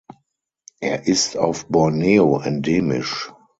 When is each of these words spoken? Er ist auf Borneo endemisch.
Er 0.79 1.05
ist 1.05 1.37
auf 1.37 1.67
Borneo 1.67 2.39
endemisch. 2.41 3.31